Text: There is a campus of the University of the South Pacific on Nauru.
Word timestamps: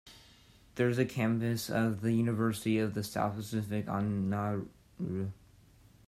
There 0.73 0.89
is 0.89 0.97
a 0.97 1.05
campus 1.05 1.69
of 1.69 2.01
the 2.01 2.13
University 2.13 2.79
of 2.79 2.95
the 2.95 3.03
South 3.03 3.35
Pacific 3.35 3.87
on 3.87 4.31
Nauru. 4.31 4.67